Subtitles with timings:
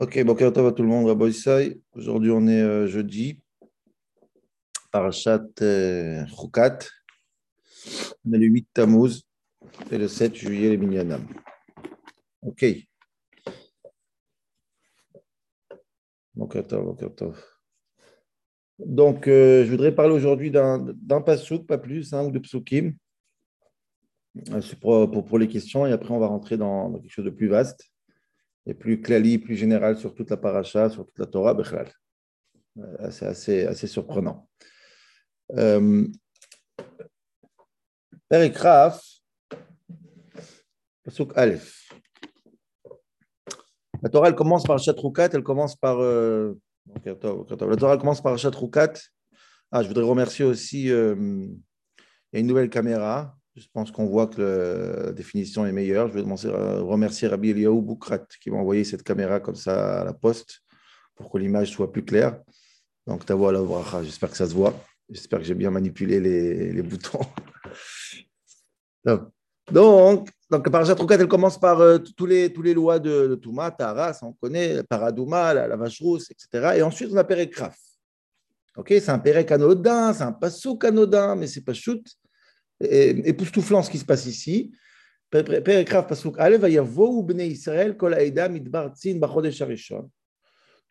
[0.00, 1.10] Ok, bon, à tout le monde.
[1.94, 3.38] Aujourd'hui, on est euh, jeudi,
[4.90, 6.24] Parashat euh.
[8.24, 9.20] On est le 8 Tammuz
[9.90, 11.28] et le 7 juillet, les Minyanam.
[12.40, 12.64] Ok.
[16.34, 16.56] Donc,
[18.78, 22.94] Donc, euh, je voudrais parler aujourd'hui d'un pasouk, pas plus, hein, ou de psukim.
[24.48, 27.48] Euh, pour, pour, les questions et après, on va rentrer dans quelque chose de plus
[27.48, 27.89] vaste
[28.70, 31.56] et plus clali, plus général sur toute la paracha, sur toute la Torah,
[32.78, 34.48] euh, C'est assez, surprenant.
[35.56, 36.06] Euh,
[38.28, 39.04] Perikraf,
[41.02, 41.92] Pasuk Aleph.
[44.02, 45.98] La Torah, elle commence par Chatroukat, elle commence par.
[46.00, 46.56] Euh,
[47.04, 48.92] la Torah, commence par Chatroukat.
[49.72, 50.90] Ah, je voudrais remercier aussi.
[50.90, 55.72] Euh, il y a une nouvelle caméra je pense qu'on voit que la définition est
[55.72, 56.08] meilleure.
[56.08, 60.12] Je vais remercier Rabbi Eliaou Boukrat qui m'a envoyé cette caméra comme ça à la
[60.12, 60.60] poste
[61.16, 62.40] pour que l'image soit plus claire.
[63.06, 63.52] Donc, ta voix,
[64.02, 64.74] j'espère que ça se voit.
[65.08, 67.20] J'espère que j'ai bien manipulé les, boutons.
[69.72, 73.70] Donc, donc, Parashat elle commence par euh, tous, les, tous les lois de, de Touma,
[73.70, 76.72] Taras, on connaît, Paradouma, la, la vache rousse, etc.
[76.76, 77.24] Et ensuite, on a.
[78.76, 82.02] Ok, c'est un Pérek anodin, c'est un Passouk anodin, mais c'est pas shoot
[82.80, 84.72] époustouflant ce qui se passe ici.
[85.32, 85.44] Tout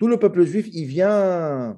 [0.07, 1.77] le peuple juif, il vient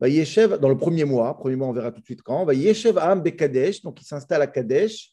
[0.00, 2.46] dans le premier mois, premier mois on verra tout de suite quand.
[2.98, 5.12] Am bekadesh, donc il s'installe à Kadesh.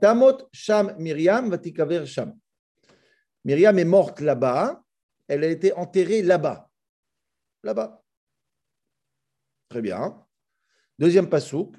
[0.00, 2.34] Tamot sham Miriam va tikaver sham.
[3.44, 4.82] Miriam est morte là-bas.
[5.28, 6.68] Elle a été enterrée là-bas,
[7.62, 8.01] là-bas.
[9.72, 10.14] Très bien.
[10.98, 11.74] Deuxième pasouk.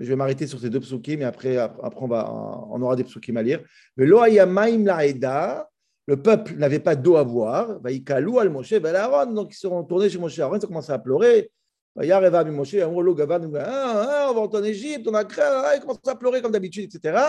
[0.00, 3.04] Je vais m'arrêter sur ces deux psukim, mais après, après on, va, on aura des
[3.04, 3.62] psukim à lire.
[3.98, 5.68] Mais la
[6.06, 7.80] le peuple n'avait pas d'eau à boire.
[7.84, 11.50] al Moshe donc ils sont retournés chez Moshe Aaron, ils ont commencé à pleurer.
[11.96, 12.88] Moshe, ah,
[13.66, 15.44] ah, on va en Égypte, on a créé,
[15.76, 17.24] ils commencent à pleurer comme d'habitude, etc.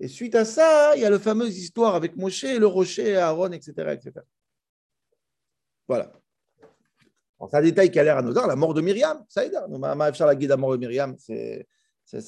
[0.00, 3.52] Et suite à ça, il y a la fameuse histoire avec Moshe, le rocher, Aaron,
[3.52, 3.72] etc.
[3.92, 4.20] etc.
[5.86, 6.10] Voilà.
[7.50, 9.52] C'est un détail qui a l'air anodin, la mort de Myriam, ça aide.
[9.52, 11.66] la mort de Myriam, c'est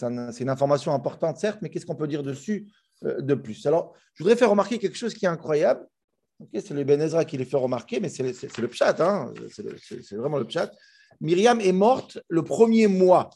[0.03, 2.67] une information importante, certes, mais qu'est-ce qu'on peut dire dessus
[3.05, 3.67] euh, de plus?
[3.67, 5.87] Alors, je voudrais faire remarquer quelque chose qui est incroyable.
[6.53, 8.23] c'est le Ben Ezra qui les fait remarquer, mais c'est
[8.59, 9.33] le pchat, hein.
[9.51, 10.71] c'est vraiment le pchat.
[11.21, 13.31] Myriam est morte le premier mois,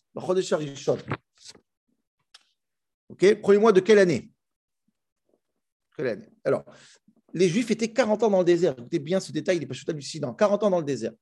[3.08, 4.30] Ok, premier mois de quelle année?
[5.97, 6.28] Quelle année?
[6.44, 6.64] Alors,
[7.32, 8.74] les Juifs étaient 40 ans dans le désert.
[8.78, 10.34] Écoutez bien ce détail, il n'est pas hallucinant.
[10.34, 11.12] 40 ans dans le désert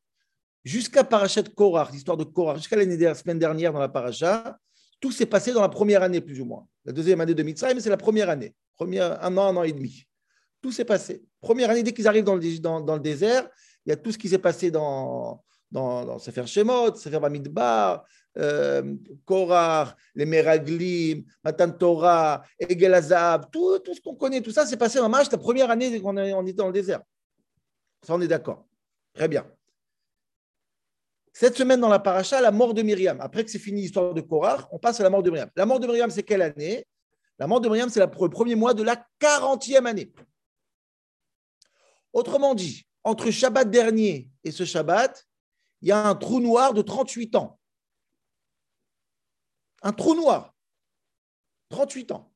[0.64, 4.58] jusqu'à Parachat Korach, l'histoire de Korach, jusqu'à la semaine dernière dans la Paracha,
[5.00, 6.66] tout s'est passé dans la première année, plus ou moins.
[6.84, 8.54] La deuxième année de Mitzrayim, c'est la première année.
[8.80, 10.04] Un an, un an et demi.
[10.60, 11.22] Tout s'est passé.
[11.40, 13.48] Première année, dès qu'ils arrivent dans le, dans, le, désert,
[13.86, 18.04] il y a tout ce qui s'est passé dans, dans, dans Sefer Shemot, Sefer Bamidbar,
[18.38, 18.94] euh,
[19.24, 24.76] Korach, les Meraglim, Matan Torah, Egel Azab, tout, tout ce qu'on connaît, tout ça s'est
[24.76, 27.02] passé en marche la première année qu'on on était dans le désert.
[28.06, 28.66] Ça, on est d'accord.
[29.12, 29.44] Très bien.
[31.38, 33.20] Cette semaine dans la paracha, la mort de Myriam.
[33.20, 35.48] Après que c'est fini l'histoire de Korach, on passe à la mort de Myriam.
[35.54, 36.84] La mort de Myriam, c'est quelle année?
[37.38, 40.12] La mort de Myriam, c'est le premier mois de la 40e année.
[42.12, 45.28] Autrement dit, entre Shabbat dernier et ce Shabbat,
[45.80, 47.60] il y a un trou noir de 38 ans.
[49.82, 50.56] Un trou noir.
[51.68, 52.32] 38 ans.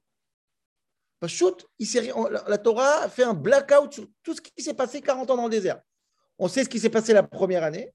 [1.27, 1.67] Shoot,
[2.47, 5.51] la Torah fait un blackout sur tout ce qui s'est passé 40 ans dans le
[5.51, 5.83] désert.
[6.39, 7.93] On sait ce qui s'est passé la première année,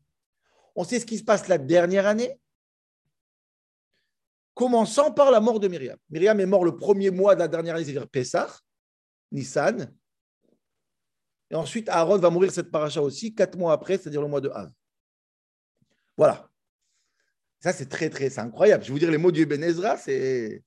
[0.78, 2.40] on sait ce qui se passe la dernière année,
[4.54, 5.98] commençant par la mort de Myriam.
[6.10, 8.48] Myriam est mort le premier mois de la dernière année, c'est-à-dire Pessah,
[9.32, 9.92] Nissan.
[11.50, 14.50] Et ensuite, Aaron va mourir cette paracha aussi, quatre mois après, c'est-à-dire le mois de
[14.50, 14.72] Av.
[16.16, 16.48] Voilà.
[17.60, 18.84] Ça, c'est très, très, incroyable.
[18.84, 20.64] Je vais vous dire les mots du Ben Ezra, c'est.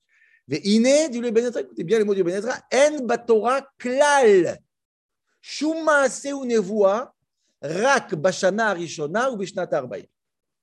[0.49, 2.55] Iné, dit le Ben Ezra, écoutez bien les mots du Ben Ezra.
[2.73, 4.59] En batora klal.
[5.39, 7.15] Shuma seunevoa
[7.61, 9.69] Rak Bashana Arishona ou Bishnat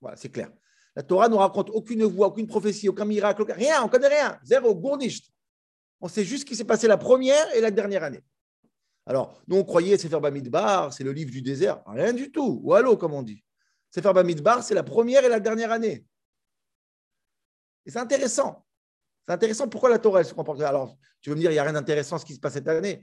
[0.01, 0.51] Voilà, c'est clair.
[0.97, 4.39] La Torah ne raconte aucune voix, aucune prophétie, aucun miracle, rien, on ne connaît rien.
[4.43, 5.33] Zéro, gournisht.
[6.01, 8.25] On sait juste ce qui s'est passé la première et la dernière année.
[9.07, 11.83] Alors, nous, on croyait Sefer Bamidbar, c'est le livre du désert.
[11.87, 12.61] Rien du tout.
[12.63, 13.43] Ou allô, comme on dit.
[13.91, 16.05] Sefer Bamidbar, c'est la première et la dernière année.
[17.87, 18.67] Et c'est intéressant.
[19.27, 20.61] C'est intéressant pourquoi la Torah se comporte.
[20.61, 22.69] Alors, tu veux me dire, il n'y a rien d'intéressant ce qui se passe cette
[22.69, 23.03] année?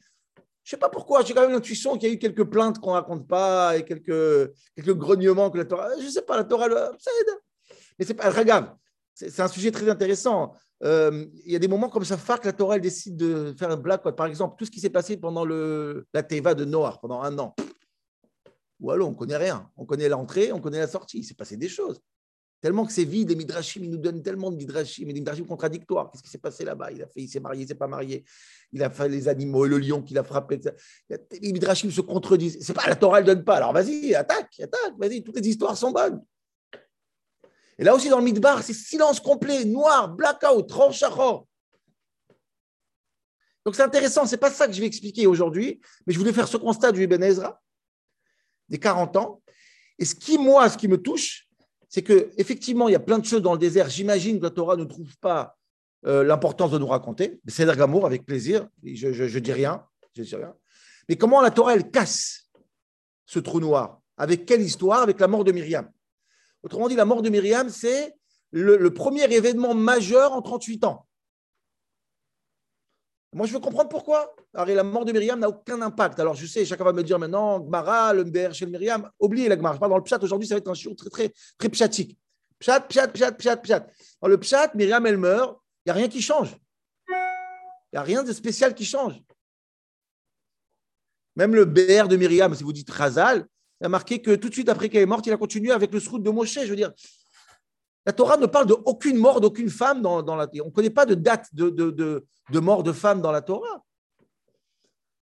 [0.65, 2.79] Je ne sais pas pourquoi, j'ai quand même l'intuition qu'il y a eu quelques plaintes
[2.79, 5.89] qu'on ne raconte pas et quelques, quelques grognements que la Torah.
[5.99, 7.29] Je ne sais pas, la Torah, aide.
[7.99, 8.75] Mais c'est pas, regarde,
[9.13, 10.55] c'est un sujet très intéressant.
[10.83, 13.69] euh, il y a des moments comme ça, que la Torah elle décide de faire
[13.69, 14.01] un black.
[14.01, 17.37] Par exemple, tout ce qui s'est passé pendant le, la Teva de Noah, pendant un
[17.37, 17.55] an.
[18.79, 19.69] Ou alors, on ne connaît rien.
[19.77, 21.19] On connaît l'entrée, on connaît la sortie.
[21.19, 22.01] Il s'est passé des choses.
[22.61, 25.45] Tellement que c'est vide, les midrashim, ils nous donnent tellement de midrashim, mais des midrashim
[25.45, 26.09] contradictoires.
[26.09, 26.91] Qu'est-ce qui s'est passé là-bas?
[26.91, 28.23] Il a fait, il s'est marié, il s'est pas marié.
[28.71, 30.59] Il a fait les animaux et le lion qu'il a frappé.
[31.09, 32.57] Les midrashim se contredisent.
[32.61, 33.57] C'est pas la Torah, elle donne pas.
[33.57, 35.23] Alors vas-y, attaque, attaque, vas-y.
[35.23, 36.23] Toutes les histoires sont bonnes.
[37.77, 41.45] Et là aussi, dans le midbar, c'est silence complet, noir, blackout, tranchachor.
[43.65, 46.47] Donc c'est intéressant, c'est pas ça que je vais expliquer aujourd'hui, mais je voulais faire
[46.47, 47.61] ce constat du Ibn Ezra,
[48.69, 49.41] des 40 ans.
[49.97, 51.44] Et ce qui, moi, ce qui me touche,
[51.95, 53.89] c'est que effectivement, il y a plein de choses dans le désert.
[53.89, 55.57] J'imagine que la Torah ne trouve pas
[56.05, 57.39] euh, l'importance de nous raconter.
[57.47, 58.67] C'est d'amour, avec plaisir.
[58.83, 59.81] Je, je, dis rien,
[60.13, 60.53] je dis rien.
[61.07, 62.49] Mais comment la Torah, casse
[63.25, 64.01] ce trou noir?
[64.17, 65.03] Avec quelle histoire?
[65.03, 65.89] Avec la mort de Myriam.
[66.63, 68.13] Autrement dit, la mort de Myriam, c'est
[68.51, 71.07] le, premier événement majeur en 38 ans.
[73.35, 74.33] Moi, je veux comprendre pourquoi.
[74.53, 76.17] La mort de Myriam n'a aucun impact.
[76.21, 79.57] Alors, je sais, chacun va me dire maintenant, Gmara, le MBR chez Myriam, oubliez la
[79.57, 79.75] Gmara.
[79.75, 80.19] Je parle dans le pshat.
[80.23, 82.17] Aujourd'hui, ça va être un chiot très, très, très pshatique.
[82.59, 83.87] Pshat, pshat, pshat, pshat, pshat.
[84.21, 85.59] Dans le pshat, Myriam, elle meurt.
[85.85, 86.55] Il n'y a rien qui change.
[87.09, 89.21] Il n'y a rien de spécial qui change.
[91.35, 93.45] Même le BR de Myriam, si vous dites Razal,
[93.81, 95.91] il a marqué que tout de suite après qu'elle est morte, il a continué avec
[95.91, 96.53] le srout de Moshe.
[96.53, 96.93] Je veux dire,
[98.05, 101.15] la Torah ne parle d'aucune mort d'aucune femme dans, la On ne connaît pas de
[101.15, 103.83] date de, de, mort de femme dans la Torah.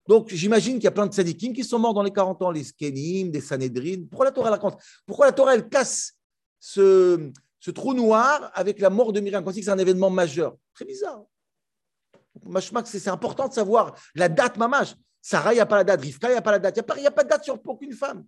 [0.07, 2.51] Donc, j'imagine qu'il y a plein de tzadikim qui sont morts dans les 40 ans,
[2.51, 4.03] les skenim, des sanhedrin.
[4.09, 4.59] Pourquoi la Torah
[5.07, 6.13] Pourquoi la Torah, elle casse
[6.59, 9.43] ce, ce trou noir avec la mort de Myriam?
[9.45, 10.55] On dit que c'est un événement majeur.
[10.73, 11.23] Très bizarre.
[12.85, 14.95] C'est important de savoir la date mamash.
[15.21, 16.01] Sarah, il n'y a pas la date.
[16.01, 16.77] Rivka, il n'y a pas la date.
[16.77, 18.25] Il n'y a, pas de date sur aucune femme.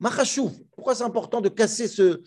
[0.00, 2.22] Machachouf, pourquoi c'est important de casser ce,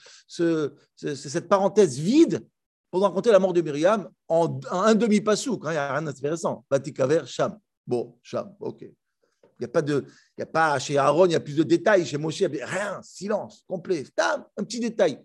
[0.98, 2.46] cette parenthèse vide
[2.90, 6.66] pour raconter la mort de Myriam en, un demi-passouk hein, Il n'y a rien d'intéressant.
[6.70, 7.58] Batikaver, Sham.
[7.88, 8.82] Bon, Sham, ok.
[8.82, 10.06] Il n'y a pas de,
[10.40, 12.06] a pas chez Aaron, il y a plus de détails.
[12.06, 14.04] Chez Moshe, il a rien, silence, complet.
[14.18, 15.24] un petit détail.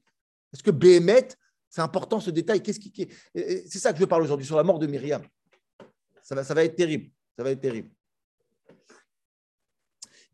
[0.52, 1.28] Est-ce que Béhémet,
[1.68, 2.62] c'est important ce détail?
[2.62, 5.22] Qu'est-ce qui, c'est ça que je parle aujourd'hui sur la mort de Myriam.
[6.22, 7.10] Ça va, ça va être terrible.
[7.36, 7.90] Ça va être terrible.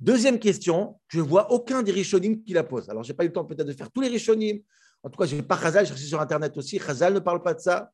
[0.02, 2.90] Deuxième question, je ne vois aucun des Rishonim qui la pose.
[2.90, 4.58] Alors, je n'ai pas eu le temps peut-être de faire tous les Rishonim.
[5.04, 6.81] En tout cas, je n'ai pas Chazal, j'ai cherché sur Internet aussi.
[6.81, 7.93] Chazal ne parle pas de ça.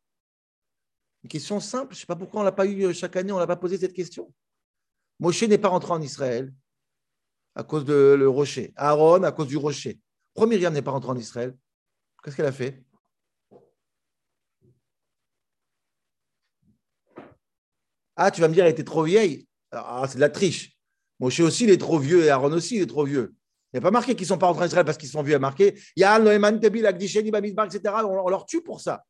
[1.22, 3.14] Une question simple, je ne sais pas pourquoi on ne l'a pas eu euh, chaque
[3.16, 4.32] année, on ne l'a pas posé cette question.
[5.20, 6.50] Moshe n'est pas rentré en Israël
[7.54, 8.72] à cause du le rocher.
[8.76, 10.00] Aaron à cause du rocher.
[10.32, 11.54] Pourquoi Myriam n'est pas rentré en Israël
[12.24, 12.82] Qu'est-ce qu'elle a fait?
[18.16, 19.46] Ah, tu vas me dire, elle était trop vieille.
[19.72, 20.77] Ah, c'est de la triche.
[21.20, 23.34] Moshe aussi, il est trop vieux et Aaron aussi, il est trop vieux.
[23.72, 25.22] Il n'y a pas marqué qu'ils ne sont pas rentrés en Israël parce qu'ils sont
[25.22, 25.78] vieux à marquer.
[25.96, 27.94] Yal, Noéman, Tebil, Agdisheni, Bamidbar, etc.
[28.04, 29.04] On, leur tue pour ça.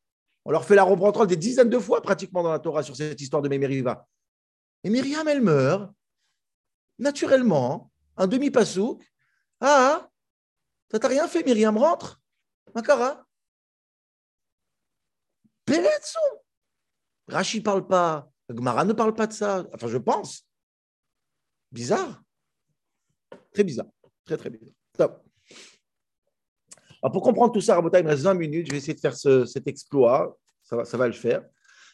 [0.45, 3.21] On leur fait la reprendre des dizaines de fois pratiquement dans la Torah sur cette
[3.21, 4.07] histoire de Mémériva.
[4.83, 5.93] Et Myriam, elle meurt
[6.99, 9.05] naturellement, un demi-passouk.
[9.61, 10.09] Ah,
[10.91, 12.21] ça t'a rien fait, Myriam, rentre.
[12.75, 13.25] Makara.
[15.65, 16.19] Peletso.
[17.29, 18.29] Rashi ne parle pas.
[18.51, 19.67] Gmara ne parle pas de ça.
[19.75, 20.48] Enfin, je pense.
[21.71, 22.23] Bizarre.
[23.53, 23.87] Très bizarre.
[24.25, 24.75] Très, très bizarre.
[27.01, 28.67] Alors, pour comprendre tout ça, Rabotai, il me reste 20 minutes.
[28.67, 30.37] Je vais essayer de faire cet exploit.
[30.63, 31.43] Ça va, ça va le faire.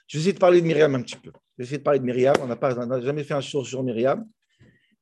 [0.06, 1.30] Je vais essayer de parler de Myriam un petit peu.
[1.30, 2.34] Je vais essayer de parler de Myriam.
[2.40, 4.26] On n'a jamais fait un show sur Myriam.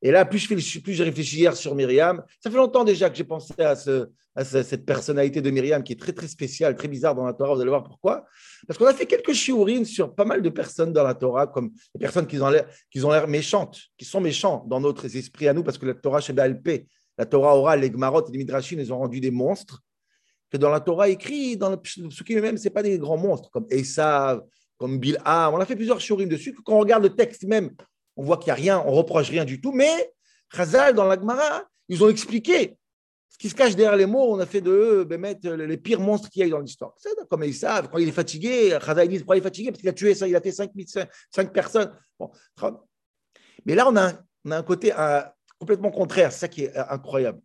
[0.05, 3.15] Et là, plus je, plus je réfléchis hier sur Myriam, ça fait longtemps déjà que
[3.15, 6.89] j'ai pensé à, ce, à, cette personnalité de Myriam qui est très, très spéciale, très
[6.89, 7.55] bizarre dans la Torah.
[7.55, 8.25] Vous allez voir pourquoi.
[8.67, 11.71] Parce qu'on a fait quelques shiurines sur pas mal de personnes dans la Torah, comme
[11.95, 15.77] des personnes qui ont l'air, méchantes, qui sont méchants dans notre esprit à nous, parce
[15.77, 16.85] que la Torah chez Balpé,
[17.17, 19.81] la Torah orale, les Gmarot et les Midrashim, ils ont rendu des monstres.
[20.51, 23.65] Que dans la Torah écrit, dans le qui même, ce pas des grands monstres, comme
[23.69, 24.41] Esav,
[24.77, 25.53] comme Bil'am.
[25.53, 26.53] On a fait plusieurs shiurines dessus.
[26.65, 27.71] Quand on regarde le texte même,
[28.15, 30.13] on voit qu'il n'y a rien, on reproche rien du tout, mais
[30.55, 32.77] Chazal, dans l'Agmara, ils ont expliqué
[33.29, 34.33] ce qui se cache derrière les mots.
[34.33, 36.59] On a fait de eux ben, mettre les pires monstres qu'il y a eu dans
[36.59, 36.93] l'histoire.
[36.97, 39.71] C'est comme ils savent, quand il est fatigué, Chazal dit pourquoi il est fatigué?
[39.71, 40.71] Parce qu'il a tué ça, il a fait 5,
[41.31, 41.91] 5 personnes.
[43.65, 44.13] Mais là, on a,
[44.45, 44.93] un côté
[45.57, 47.41] complètement contraire, c'est ça qui est incroyable.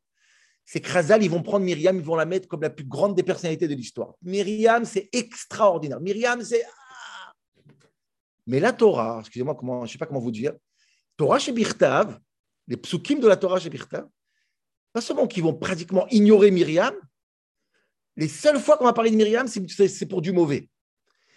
[0.64, 3.14] C'est que Chazal, ils vont prendre Myriam, ils vont la mettre comme la plus grande
[3.14, 4.14] des personnalités de l'histoire.
[4.20, 6.00] Myriam, c'est extraordinaire.
[6.00, 6.62] Myriam, c'est
[8.48, 10.54] mais la Torah, excusez-moi, je ne sais pas comment vous dire,
[11.16, 12.18] Torah chez Birtav,
[12.66, 14.08] les psukim de la Torah chez Birtav,
[14.92, 16.94] pas seulement qu'ils vont pratiquement ignorer Myriam,
[18.16, 20.68] les seules fois qu'on va parler de Myriam, c'est pour du mauvais.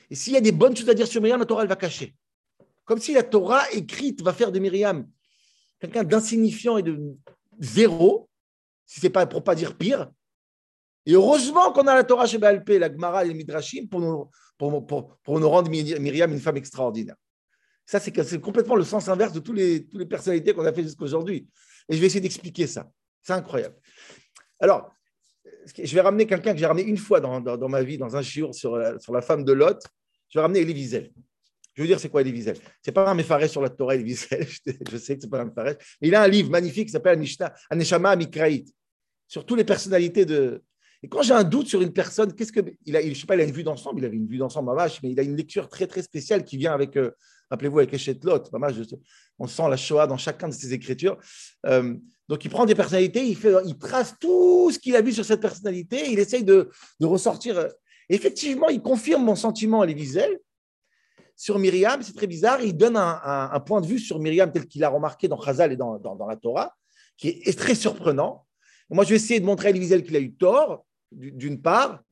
[0.10, 1.76] Et s'il y a des bonnes choses à dire sur Myriam, la Torah, elle va
[1.76, 2.16] cacher.
[2.86, 5.08] Comme si la Torah écrite va faire de Myriam
[5.80, 7.18] quelqu'un d'insignifiant et de
[7.60, 8.30] zéro,
[8.86, 10.10] si ce n'est pas pour pas dire pire.
[11.06, 15.50] Et heureusement qu'on a la Torah chez Baalpé, la Gemara et les Midrashim pour nous,
[15.50, 17.16] rendre Myriam une femme extraordinaire.
[17.86, 20.84] Ça, c'est complètement le sens inverse de tous les, toutes les personnalités qu'on a fait
[20.84, 21.48] jusqu'à aujourd'hui.
[21.90, 22.90] Et je vais essayer d'expliquer ça.
[23.22, 23.76] C'est incroyable.
[24.60, 24.94] Alors,
[25.78, 28.22] je vais ramener quelqu'un que j'ai ramené une fois dans, dans, ma vie, dans un
[28.22, 29.80] chiour sur, sur la femme de Lot.
[30.30, 31.12] Je vais ramener Elie Wiesel.
[31.74, 34.04] Je veux dire, c'est quoi Elie Wiesel C'est pas un méfaré sur la Torah, Elie
[34.04, 34.48] Wiesel.
[34.92, 35.78] Je sais que c'est pas un méfaré.
[36.02, 37.22] Il a un livre magnifique qui s'appelle
[37.70, 38.74] Aneshama Mikraït
[39.28, 40.64] sur toutes les personnalités de.
[41.04, 42.60] Et quand j'ai un doute sur une personne, qu'est-ce que.
[42.86, 44.68] Il a, je sais pas, il a une vue d'ensemble, il avait une vue d'ensemble,
[44.68, 46.96] ma vache, mais il a une lecture très, très spéciale qui vient avec.
[46.96, 47.12] Euh,
[47.50, 48.50] rappelez-vous, avec Echet Lot,
[49.40, 51.18] on sent la Shoah dans chacun de ses écritures.
[51.66, 51.96] Euh,
[52.30, 56.12] donc, il prend des personnalités, il, trace tout ce qu'il a vu sur cette personnalité,
[56.12, 56.70] il essaye de,
[57.02, 57.68] ressortir.
[58.08, 60.40] effectivement, il confirme mon sentiment à Wiesel
[61.36, 64.84] sur Myriam, c'est très bizarre, il donne un, point de vue sur Myriam tel qu'il
[64.84, 66.74] a remarqué dans Chazal et dans, la Torah,
[67.18, 68.46] qui est, très surprenant.
[68.90, 72.04] Moi, je vais essayer de montrer à Wiesel qu'il a eu tort, d'une part,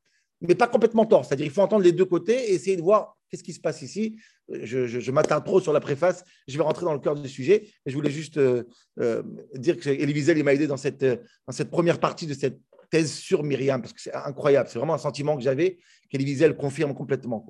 [0.42, 1.26] mais pas complètement tort.
[1.26, 3.82] C'est-à-dire qu'il faut entendre les deux côtés et essayer de voir qu'est-ce qui se passe
[3.82, 4.20] ici.
[4.50, 7.70] Je, je, m'attarde trop sur la préface, je vais rentrer dans le cœur du sujet.
[7.86, 8.64] Et je voulais juste euh,
[9.00, 9.22] euh,
[9.56, 13.44] dire que Elie m'a aidé dans cette, dans cette première partie de cette thèse sur
[13.44, 14.70] Myriam, parce que c'est incroyable.
[14.70, 15.78] C'est vraiment un sentiment que j'avais,
[16.10, 17.46] qu'Elie confirme complètement.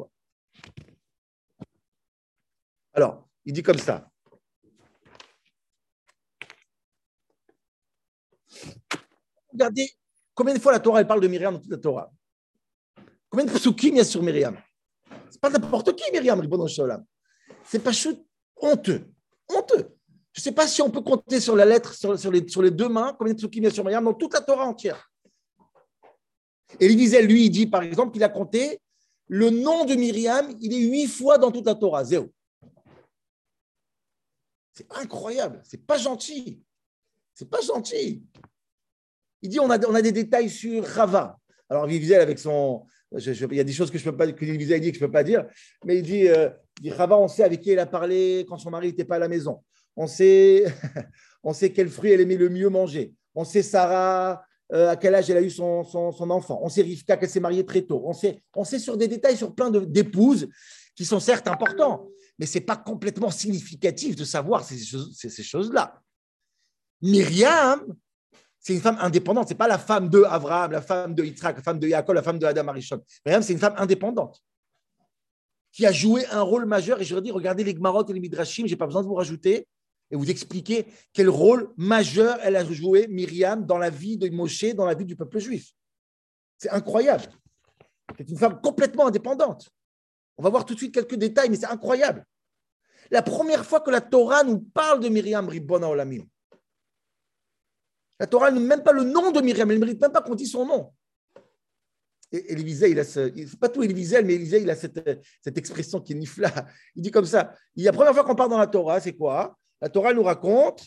[2.94, 4.12] Alors, il dit comme ça.
[9.54, 9.90] Regardez
[10.40, 12.10] combien de fois la Torah elle parle de Myriam dans toute la Torah?
[13.30, 14.58] Combien de psukim il y a sur Myriam?
[15.30, 16.42] C'est pas n'importe qui, Myriam,
[17.66, 17.92] C'est pas
[18.56, 19.06] honteux.
[19.54, 19.98] Honteux.
[20.32, 23.14] Je ne sais pas si on peut compter sur la lettre, sur, les, deux mains,
[23.20, 25.12] combien de psukim il y a sur Myriam dans toute la Torah entière.
[26.80, 28.80] Et Wiesel, lui, il dit par exemple qu'il a compté
[29.28, 32.32] le nom de Myriam, il est huit fois dans toute la Torah, zéro.
[34.72, 36.64] C'est incroyable, c'est pas gentil.
[37.34, 38.24] C'est pas gentil.
[39.42, 41.38] Il dit on a, on a des détails sur Rava.
[41.70, 44.92] Alors, Wiesel, avec son, il y a des choses que je peux pas, que dit
[44.92, 45.46] que je peux pas dire,
[45.86, 46.50] mais il dit, euh,
[46.82, 49.28] dit on sait avec qui elle a parlé quand son mari n'était pas à la
[49.28, 49.64] maison.
[49.96, 50.66] On sait,
[51.44, 53.14] on sait quel fruit elle aimait le mieux manger.
[53.34, 54.44] On sait Sarah,
[54.74, 56.60] euh, à quel âge elle a eu son, son, enfant.
[56.64, 58.04] On sait Rivka qu'elle s'est mariée très tôt.
[58.06, 60.48] On sait, on sait sur des détails sur plein d'épouses
[60.96, 66.00] qui sont certes importants, mais ce n'est pas complètement significatif de savoir ces, ces choses-là.
[67.02, 67.86] Myriam,
[68.60, 69.48] c'est une femme indépendante.
[69.48, 72.16] Ce n'est pas la femme de Abraham, la femme de Yitzhak, la femme de Yaakov,
[72.16, 73.02] la femme de Adam Arishon.
[73.26, 74.44] c'est une femme indépendante
[75.72, 77.00] qui a joué un rôle majeur.
[77.02, 79.16] Et je dire, regardez les Gmarot et les Midrashim, je n'ai pas besoin de vous
[79.16, 79.68] rajouter
[80.12, 84.74] et vous expliquer quel rôle majeur elle a joué, Myriam, dans la vie de Moshe,
[84.76, 85.72] dans la vie du peuple juif.
[86.58, 87.26] C'est incroyable.
[88.18, 89.70] C'est une femme complètement indépendante.
[90.38, 92.26] On va voir tout de suite quelques détails, mais c'est incroyable.
[93.12, 96.24] La première fois que la Torah nous parle de Myriam Ribbona Olamim,
[98.20, 100.36] la Torah ne même pas le nom de Myriam, elle ne mérite même pas qu'on
[100.36, 100.92] dise son nom.
[102.32, 105.02] Et Élisée, il a ce, pas tout Élisée, mais Élisée, il a cette,
[105.42, 106.52] cette expression qui est nifla.
[106.96, 107.54] Il dit comme ça.
[107.76, 109.58] Il la première fois qu'on parle dans la Torah, c'est quoi?
[109.82, 110.86] La Torah nous raconte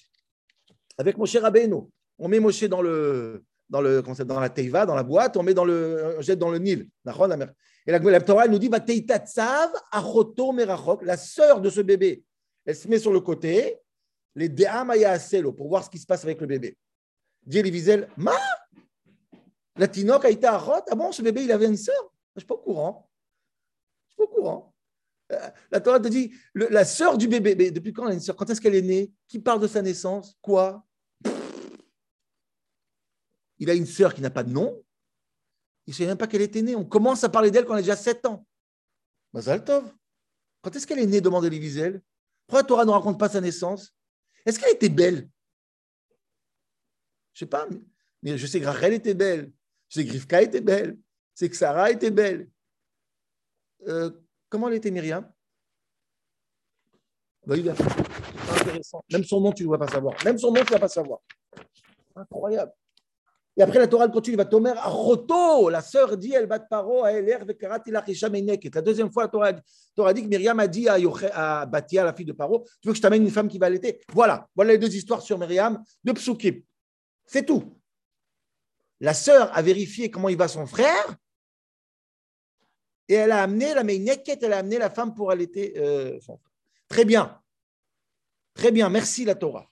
[0.98, 1.88] avec Moshe Rabbeinu.
[2.18, 5.54] On met Moshe dans le dans le dans la teiva, dans la boîte, on met
[5.54, 6.88] dans le on jette dans le Nil.
[7.86, 12.22] Et la, Torah nous dit la sœur de ce bébé.
[12.64, 13.78] Elle se met sur le côté,
[14.36, 15.18] les de'amaya
[15.56, 16.76] pour voir ce qui se passe avec le bébé.
[17.44, 18.36] Dit Wiesel, Ma?
[19.76, 22.12] La tinoc a été à Roth Ah bon, ce bébé, il avait une sœur?
[22.34, 23.10] Je ne suis pas au courant.
[24.08, 24.74] Je ne suis pas au courant.
[25.32, 28.36] Euh, la Torah te dit, la sœur du bébé, depuis quand elle a une sœur?
[28.36, 29.12] Quand est-ce qu'elle est née?
[29.28, 30.36] Qui parle de sa naissance?
[30.42, 30.84] Quoi?
[33.58, 34.82] Il a une sœur qui n'a pas de nom.
[35.86, 36.76] Il ne sait même pas qu'elle était née.
[36.76, 38.46] On commence à parler d'elle quand elle a déjà 7 ans.
[39.32, 39.92] Mazal Tov.
[40.60, 41.20] Quand est-ce qu'elle est née?
[41.20, 42.02] Demande Wiesel.
[42.46, 43.94] Pourquoi la Torah ne raconte pas sa naissance?
[44.44, 45.28] Est-ce qu'elle était belle?
[47.34, 47.66] Je sais pas,
[48.22, 49.52] mais je sais que Rachel était belle,
[49.88, 50.96] je sais que Rivka était belle,
[51.34, 52.48] je sais que Sarah était belle.
[53.88, 54.10] Euh,
[54.48, 55.30] comment elle était Myriam?
[57.44, 59.04] Bah, intéressant.
[59.10, 60.14] Même son nom, tu ne vas pas savoir.
[60.24, 61.20] Même son nom, tu ne vas pas savoir.
[62.14, 62.72] Incroyable.
[63.56, 67.12] Et après, la Torah continue, va Tomer Roto, la sœur dit, elle bat paro, a
[67.12, 69.52] La deuxième fois, la Torah,
[69.94, 70.96] Torah dit que Myriam a dit à,
[71.34, 73.66] à Batia, la fille de Paro, tu veux que je t'amène une femme qui va
[73.66, 74.00] allaiter?
[74.10, 76.62] Voilà, voilà les deux histoires sur Myriam de Psukim.
[77.32, 77.64] C'est tout.
[79.00, 81.16] La sœur a vérifié comment il va son frère
[83.08, 86.36] et elle a amené la Meineket, elle a amené la femme pour allaiter euh, son
[86.36, 86.52] frère.
[86.88, 87.40] Très bien.
[88.52, 88.90] Très bien.
[88.90, 89.66] Merci la Torah.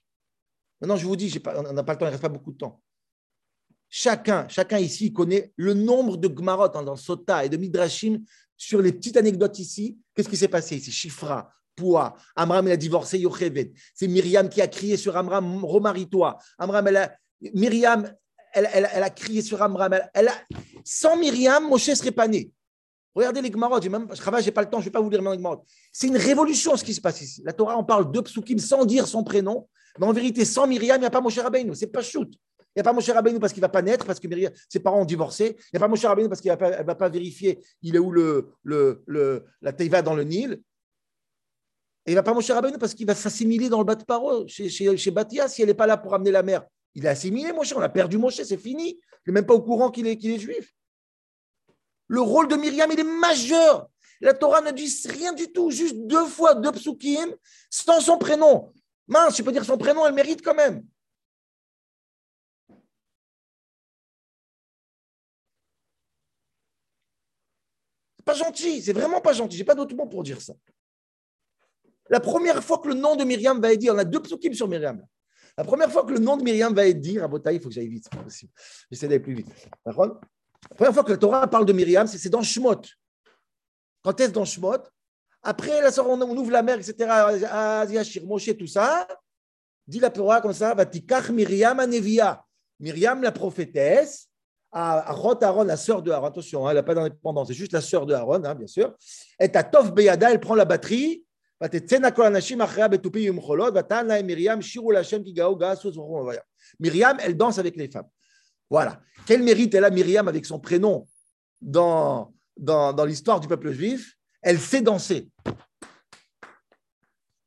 [0.81, 2.57] Maintenant, je vous dis, on n'a pas le temps, il ne reste pas beaucoup de
[2.57, 2.81] temps.
[3.89, 8.23] Chacun, chacun ici connaît le nombre de Gmarot hein, dans Sota et de Midrashim
[8.57, 9.99] sur les petites anecdotes ici.
[10.15, 10.91] Qu'est-ce qui s'est passé ici?
[10.91, 12.15] Chifra, Poua.
[12.35, 13.71] Amram, il a divorcé Yocheved.
[13.93, 16.37] C'est Myriam qui a crié sur Amram, remarie-toi.
[16.57, 17.17] Amram, elle a,
[17.53, 18.13] Myriam,
[18.53, 18.65] elle,
[19.03, 19.97] a crié sur Amram.
[20.13, 20.33] Elle, a,
[20.83, 22.51] sans Myriam, Moshe serait pas né.
[23.13, 25.21] Regardez les Gemarot, même, je travaille, j'ai pas le temps, je vais pas vous lire
[25.21, 25.43] les.
[25.91, 27.41] C'est une révolution ce qui se passe ici.
[27.43, 29.67] La Torah, on parle de psukim sans dire son prénom,
[29.99, 31.75] mais en vérité, sans Myriam, il n'y a pas Moshe Rabbeinu.
[31.75, 32.31] C'est pas shoot.
[32.73, 34.27] Il n'y a pas Moshe Rabbeinu parce qu'il ne va pas naître, parce que
[34.69, 35.57] ses parents ont divorcé.
[35.57, 38.11] Il n'y a pas Moshe Rabbeinu parce qu'il ne va, pas vérifier il est où
[38.11, 40.61] le, le, la Teiva dans le Nil.
[42.05, 44.05] Et il ne va pas Moshe Rabbeinu parce qu'il va s'assimiler dans le bas de
[44.05, 46.63] parole chez, chez, Batia si elle n'est pas là pour amener la mère.
[46.95, 47.73] Il est assimilé, Moshe.
[47.73, 48.99] On a perdu Moshe, c'est fini.
[49.25, 50.73] Il n'est même pas au courant qu'il est, juif.
[52.07, 53.87] Le rôle de Myriam, il est majeur.
[54.19, 57.33] La Torah ne dit rien du tout, juste deux fois deux psukim
[57.69, 58.71] sans son prénom.
[59.07, 60.83] Mince, je peux dire son prénom, elle mérite quand même.
[68.31, 69.57] pas gentil, c'est vraiment pas gentil.
[69.57, 70.53] J'ai pas d'autre mot pour dire ça.
[72.09, 74.53] La première fois que le nom de Myriam va être dit, on a deux psukim
[74.53, 75.05] sur Myriam.
[75.57, 77.73] La première fois que le nom de Myriam va être dit, à il faut que
[77.73, 78.51] j'aille vite, c'est pas possible.
[78.89, 79.47] J'essaie d'aller plus vite.
[79.85, 82.81] La première fois que la Torah parle de Myriam, c'est dans Shemot.
[84.03, 84.83] Quand est-ce dans Shemot?
[85.43, 86.95] Après, la on, on ouvre la mer, etc.
[87.89, 89.07] Yashir, Moshe, tout ça.
[89.87, 92.43] Dit la Torah comme ça, va tikach Myriam Anevia.
[92.79, 94.29] Myriam, la prophétesse,
[94.71, 97.81] à Aaron, la sœur de Aaron, attention, hein, elle n'a pas d'indépendance, c'est juste la
[97.81, 98.95] sœur de Aaron, hein, bien sûr.
[99.39, 101.25] Et à Tov Beyada, elle prend la batterie.
[106.79, 108.09] Myriam, elle danse avec les femmes.
[108.69, 109.01] Voilà.
[109.27, 111.07] Quel mérite elle a, Myriam, avec son prénom
[111.61, 112.33] dans,
[113.05, 115.29] l'histoire du peuple juif Elle sait danser.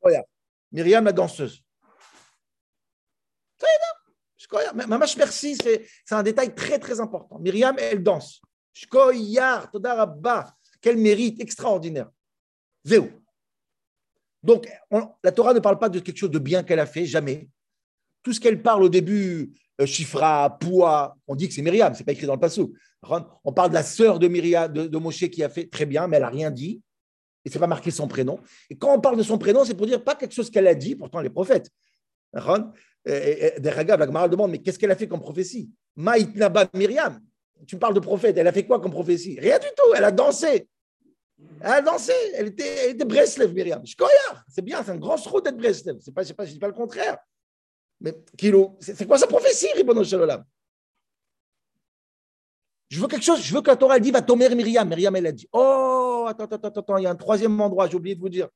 [0.01, 0.27] Regarde.
[0.71, 1.61] Myriam, la danseuse.
[4.75, 7.41] Mamash merci, c'est un détail très très important.
[7.41, 8.41] Myriam, elle danse.
[10.81, 12.11] Quel mérite extraordinaire.
[12.85, 13.24] Zéo.
[14.45, 14.69] Donc,
[15.23, 17.49] la Torah ne parle pas de quelque chose de bien qu'elle a fait, jamais.
[18.23, 22.13] Tout ce qu'elle parle au début, euh, Poua, on dit que c'est Myriam, c'est pas
[22.13, 22.75] écrit dans le passou.
[23.43, 26.17] On parle de la sœur de Myriam, de, Moshe qui a fait très bien, mais
[26.17, 26.83] elle n'a rien dit.
[27.45, 28.39] Et c'est pas marqué son prénom.
[28.69, 30.75] Et quand on parle de son prénom, c'est pour dire pas quelque chose qu'elle a
[30.75, 31.71] dit, pourtant elle est prophète.
[32.35, 32.41] Des
[33.07, 35.71] la Gemara demande, mais qu'est-ce qu'elle a fait comme prophétie?
[35.97, 37.21] Maïtnaba Myriam,
[37.67, 39.39] tu parles de prophète, elle a fait quoi comme prophétie?
[39.39, 40.69] Rien du tout, elle a dansé.
[41.61, 43.83] Elle a dansé, elle était, elle était Breslev, Myriam.
[44.49, 45.99] c'est bien, c'est un grand trou d'être Breslev.
[46.01, 47.19] C'est pas, je ne dis pas le contraire.
[48.01, 50.45] Mais Kilo, c'est quoi sa prophétie, Ribono Shalom?
[52.91, 54.89] Je veux quelque chose, je veux que la Torah elle va tomber Myriam.
[54.89, 57.97] Myriam, elle a dit Oh, attends, attends, attends, il y a un troisième endroit, j'ai
[57.97, 58.49] oublié de vous dire.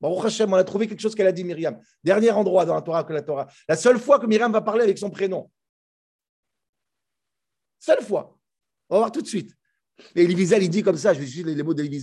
[0.00, 1.80] Baruch Hashem, on a trouvé quelque chose qu'elle a dit Myriam.
[2.02, 3.46] Dernier endroit dans la Torah que la Torah.
[3.68, 5.48] La seule fois que Myriam va parler avec son prénom.
[7.78, 8.36] Seule fois.
[8.88, 9.54] On va voir tout de suite.
[10.14, 12.02] Et Wiesel, il dit comme ça, je vais juste les mots d'Elie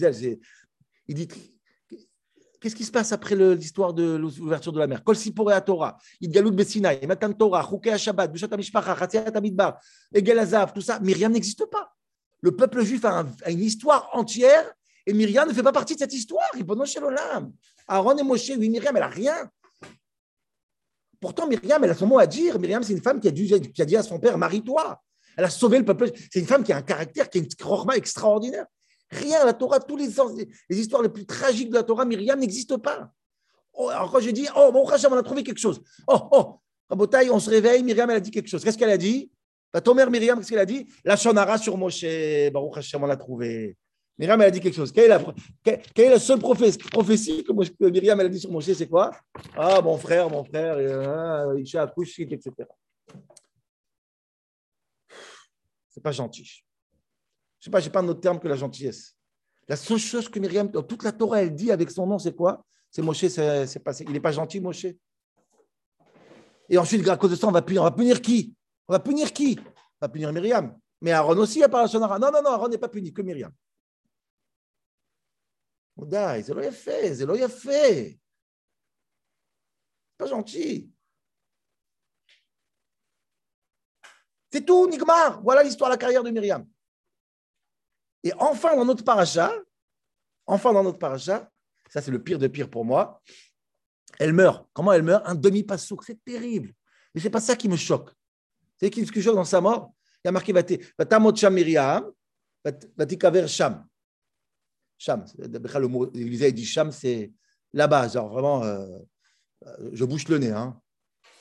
[1.07, 1.27] Il dit
[2.59, 5.03] Qu'est-ce qui se passe après l'histoire de l'ouverture de la mer?
[5.03, 9.79] Kol Sipore à Torah, Idgalout Bessinaï, Matan Torah, Chouké Shabbat, Bushat Amishpacha, Chatziat Amidbar,
[10.13, 10.99] Egel Azav, tout ça.
[10.99, 11.93] Myriam n'existe pas.
[12.41, 14.73] Le peuple juif a, une histoire entière
[15.05, 16.49] et Myriam ne fait pas partie de cette histoire.
[16.55, 17.53] Il chez l'Olam.
[17.87, 19.49] Aaron et Moshe, oui, Myriam, elle n'a rien.
[21.21, 22.59] Pourtant, Myriam, elle a son mot à dire.
[22.59, 23.31] Myriam, c'est une femme qui a
[23.85, 25.01] dit à son père, marie-toi.
[25.39, 26.11] Elle a sauvé le peuple.
[26.29, 28.65] C'est une femme qui a un caractère, qui a une chorma extraordinaire.
[29.09, 30.09] Rien, la Torah, tous les,
[30.69, 33.09] les histoires les plus tragiques de la Torah, Myriam n'existe pas.
[33.73, 35.81] Oh, alors quand j'ai dit, oh, bon, on a trouvé quelque chose.
[36.07, 38.61] Oh, oh, Rabotaï, on se réveille, Myriam, elle a dit quelque chose.
[38.65, 39.31] Qu'est-ce qu'elle a dit?
[39.73, 40.85] Bah, Ton mère Myriam, qu'est-ce qu'elle a dit?
[41.05, 42.03] La Shonara sur Moshe.
[42.51, 43.77] Baruch Hashem, on l'a trouvé.
[44.17, 44.91] Myriam, elle a dit quelque chose.
[44.91, 48.73] Quelle est la, seule prophétie que, Myriam, elle a dit sur Moshe?
[48.73, 49.11] C'est quoi?
[49.55, 52.67] Ah, mon frère, mon frère, euh, il a accouché, etc
[55.99, 56.63] pas gentil.
[57.59, 59.15] Je sais pas, j'ai pas un autre terme que la gentillesse.
[59.67, 62.65] La seule chose que Myriam, toute la Torah, elle dit avec son nom, c'est quoi?
[62.89, 64.03] C'est Moshe, c'est passé.
[64.07, 64.87] Il n'est pas gentil, Moshe.
[66.69, 68.55] Et ensuite, à cause de ça, on va punir, on va punir qui?
[68.87, 69.59] On va punir qui?
[69.59, 70.77] On va punir Myriam.
[71.01, 73.53] Mais Aaron aussi, à part la Non, non, non, Aaron n'est pas puni, que Myriam.
[75.97, 78.19] Odaï, c'est fait, c'est l'oyafé.
[80.11, 80.91] C'est pas gentil.
[84.51, 85.41] C'est tout, Nigmar.
[85.41, 86.65] Voilà l'histoire la carrière de Myriam.
[88.23, 89.53] Et enfin, dans notre paracha,
[90.45, 91.49] enfin dans notre paracha,
[91.89, 93.21] ça c'est le pire de pire pour moi,
[94.19, 94.67] elle meurt.
[94.73, 95.23] Comment elle meurt?
[95.25, 96.03] Un demi-passouk.
[96.03, 96.73] C'est terrible.
[97.13, 98.11] Mais c'est pas ça qui me choque.
[98.77, 99.93] C'est qui me choque dans sa mort?
[100.23, 100.53] Il y a marqué
[100.97, 102.11] Vatamot Sham Myriam,
[102.97, 103.85] Vatikaver Sham.
[105.07, 107.31] Le mot, il dit Cham, c'est
[107.71, 108.99] là-bas, genre vraiment, euh,
[109.65, 110.51] euh, je bouche le nez.
[110.51, 110.79] Hein.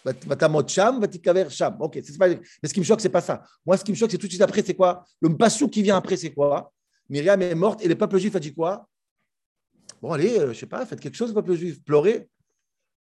[0.04, 3.42] Ok, c'est pas, mais ce qui me choque, c'est pas ça.
[3.66, 5.04] Moi, ce qui me choque, c'est tout de suite après, c'est quoi?
[5.20, 6.72] Le Bassou qui vient après, c'est quoi?
[7.08, 8.88] Myriam est morte et le peuple juif a dit quoi?
[10.00, 12.28] Bon, allez, euh, je sais pas, faites quelque chose, le peuple juif, pleurez.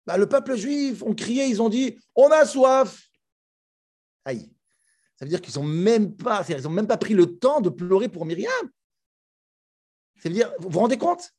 [0.05, 3.01] Bah, le peuple juif, on criait, ils ont dit On a soif.
[4.25, 4.51] Aïe.
[5.17, 8.09] Ça veut dire qu'ils n'ont même, pas, ont même pas pris le temps de pleurer
[8.09, 8.51] pour Myriam.
[10.21, 11.31] Ça veut dire, vous vous rendez compte?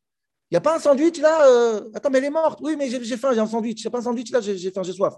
[0.50, 2.60] Il n'y a pas un sandwich là euh, Attends, mais elle est morte.
[2.62, 3.80] Oui, mais j'ai faim, j'ai un sandwich.
[3.80, 5.14] Il n'y a pas un sandwich là, j'ai faim, j'ai soif.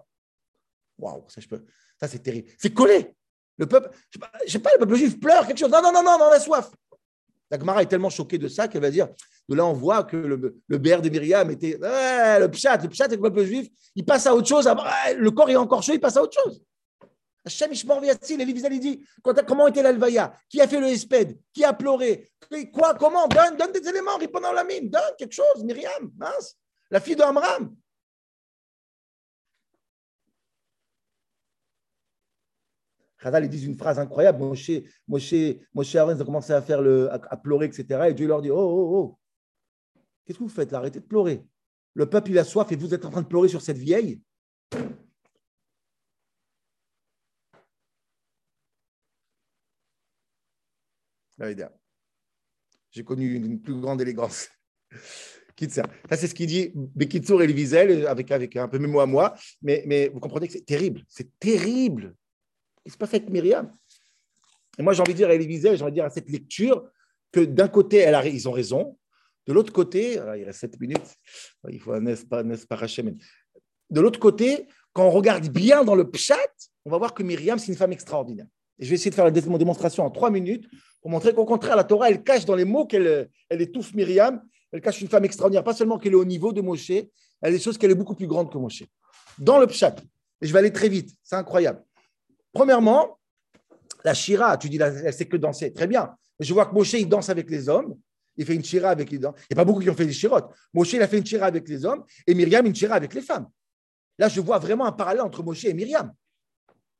[0.98, 1.64] Waouh, ça, peux.
[2.00, 2.48] Ça, c'est terrible.
[2.58, 3.14] C'est collé.
[3.56, 3.90] Le peuple,
[4.46, 5.70] je sais pas, le peuple juif pleure quelque chose.
[5.70, 6.70] Non, non, non, non, non, la soif.
[7.50, 9.08] La Gemara est tellement choquée de ça qu'elle va dire
[9.48, 13.18] de là, on voit que le, le de Myriam était le pshat, le pshat, le
[13.18, 14.68] peuple juif, il passe à autre chose.
[15.16, 16.62] Le corps est encore chaud, il passe à autre chose.
[17.44, 19.02] Hachem Ishmor Wiesel, il dit
[19.46, 22.30] comment était l'Alvaya Qui a fait le Esped Qui a pleuré?
[22.74, 23.26] Quoi Comment?
[23.26, 26.56] Donne, donne des éléments, répondant la mine, donne quelque chose, Myriam, mince,
[26.90, 27.74] la fille de Amram.
[33.18, 34.38] Khazal, ils disent une phrase incroyable.
[34.38, 34.70] Moshe,
[35.06, 35.34] Moshe,
[35.74, 38.06] Moshe Aaron, ont commencé à, faire le, à, pleurer, etc.
[38.08, 39.18] Et Dieu leur dit Oh, oh, oh,
[40.24, 40.78] qu'est-ce que vous faites là?
[40.78, 41.44] Arrêtez de pleurer.
[41.94, 44.20] Le peuple, il a soif et vous êtes en train de pleurer sur cette vieille?
[52.90, 54.48] J'ai connu une plus grande élégance.
[55.66, 59.34] Ça, c'est ce qu'il dit Bekitsour et Wiesel, avec, avec un peu mémo à moi.
[59.60, 61.02] Mais, mais vous comprenez que c'est terrible.
[61.08, 62.14] C'est terrible.
[62.88, 63.70] Il se passe avec Myriam.
[64.78, 66.90] Et moi, j'ai envie de dire à Elie j'ai envie de dire à cette lecture
[67.30, 68.96] que d'un côté, ils ont raison.
[69.46, 71.14] De l'autre côté, il reste 7 minutes,
[71.68, 72.86] il faut n'est-ce pas, pas,
[73.90, 76.36] De l'autre côté, quand on regarde bien dans le pchat,
[76.86, 78.46] on va voir que Myriam, c'est une femme extraordinaire.
[78.78, 80.66] Et je vais essayer de faire la démonstration en trois minutes
[81.02, 84.42] pour montrer qu'au contraire, la Torah, elle cache dans les mots qu'elle elle étouffe Myriam,
[84.72, 87.06] elle cache une femme extraordinaire, pas seulement qu'elle est au niveau de Moshe, elle
[87.42, 88.84] a des choses qu'elle est beaucoup plus grande que Moshe.
[89.38, 89.96] Dans le pshat,
[90.40, 91.82] et je vais aller très vite, c'est incroyable.
[92.52, 93.18] Premièrement,
[94.04, 96.14] la Shira, tu dis, elle sait que danser, très bien.
[96.40, 97.96] Je vois que Moshe, il danse avec les hommes,
[98.36, 99.34] il fait une Shira avec les hommes.
[99.50, 100.50] Il n'y a pas beaucoup qui ont fait des Shirotes.
[100.72, 103.20] Moshe, il a fait une Shira avec les hommes, et Myriam, une Shira avec les
[103.20, 103.48] femmes.
[104.18, 106.12] Là, je vois vraiment un parallèle entre Moshe et Myriam,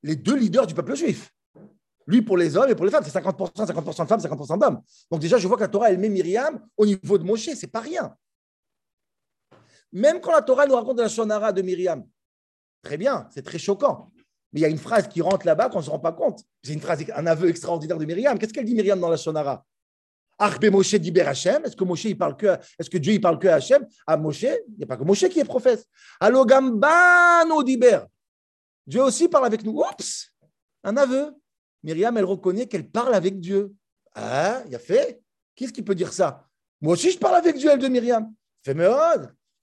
[0.03, 1.33] les deux leaders du peuple juif.
[2.07, 4.81] Lui pour les hommes et pour les femmes, c'est 50%, 50% de femmes, 50% d'hommes.
[5.11, 7.67] Donc déjà, je vois que la Torah, elle met Myriam au niveau de Moshe, c'est
[7.67, 8.15] pas rien.
[9.93, 12.07] Même quand la Torah nous raconte la Shonara de Myriam,
[12.83, 14.11] très bien, c'est très choquant.
[14.53, 16.43] Mais il y a une phrase qui rentre là-bas qu'on ne se rend pas compte.
[16.63, 18.39] C'est une phrase, un aveu extraordinaire de Myriam.
[18.39, 19.65] Qu'est-ce qu'elle dit Myriam dans la Shonara
[20.39, 21.65] Arbe Moshe diber Hachem.
[21.65, 24.43] Est-ce que Moshe il parle que Est-ce que Dieu il parle que Hachem À Moshe,
[24.45, 25.85] il n'y a pas que Moshe qui est prophète.
[26.21, 28.01] Allogambano diber.
[28.87, 29.73] Dieu aussi parle avec nous.
[29.81, 30.33] Oups,
[30.85, 31.35] un aveu.
[31.83, 33.75] Myriam, elle reconnaît qu'elle parle avec Dieu.
[34.15, 35.21] Ah, il a fait.
[35.55, 36.47] Qu'est-ce qui peut dire ça?
[36.81, 38.33] Moi aussi, je parle avec Dieu, elle de Myriam.
[38.65, 38.77] Fait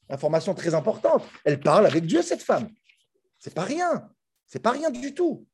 [0.10, 1.24] Information très importante.
[1.43, 2.69] Elle parle avec Dieu, cette femme.
[3.39, 4.10] C'est pas rien.
[4.48, 5.46] C'est pas rien du tout.